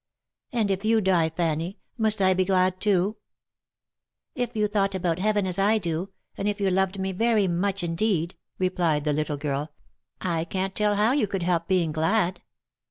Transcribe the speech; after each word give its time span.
"And 0.51 0.71
if 0.71 0.83
you 0.83 0.99
die, 0.99 1.29
Fanny, 1.29 1.77
must 1.95 2.23
I 2.23 2.33
be 2.33 2.43
glad 2.43 2.81
too 2.81 3.17
?""If 4.43 4.55
you 4.55 4.65
thought 4.65 4.95
about 4.95 5.19
Heaven 5.19 5.45
as 5.45 5.59
I 5.59 5.77
do, 5.77 6.09
and 6.35 6.47
if 6.49 6.59
you 6.59 6.71
loved 6.71 6.99
me 6.99 7.11
very 7.11 7.47
much 7.47 7.83
indeed," 7.83 8.35
replied 8.57 9.03
the 9.03 9.13
little 9.13 9.37
girl," 9.37 9.69
I 10.39 10.45
can't 10.45 10.73
tell 10.73 10.95
how 10.95 11.11
you 11.11 11.27
could 11.27 11.43
help 11.43 11.67
being 11.67 11.91
glad." 11.91 12.41